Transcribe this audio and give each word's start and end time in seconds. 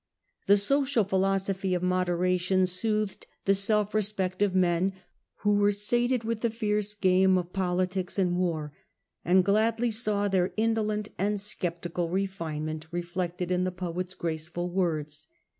The 0.47 0.57
social 0.57 1.03
philosophy 1.03 1.75
of 1.75 1.83
moderation 1.83 2.65
soothed 2.65 3.27
the 3.45 3.53
self 3.53 3.93
respect 3.93 4.41
of 4.41 4.55
men 4.55 4.93
who 5.41 5.57
were 5.57 5.71
sated 5.71 6.23
with 6.23 6.41
the 6.41 6.49
fierce 6.49 6.95
game 6.95 7.37
of 7.37 7.53
politics 7.53 8.17
and 8.17 8.35
war, 8.35 8.73
and 9.23 9.45
gladly 9.45 9.91
saw 9.91 10.27
their 10.27 10.53
indolent 10.57 11.09
and 11.19 11.39
sceptical 11.39 12.09
refinement 12.09 12.87
reflected 12.89 13.51
in 13.51 13.63
the 13.63 13.71
poet^s 13.71 14.17
graceful 14.17 14.71
words. 14.71 15.27